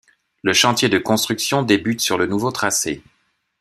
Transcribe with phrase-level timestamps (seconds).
[0.41, 3.03] Le chantier de construction débute sur le nouveau tracé.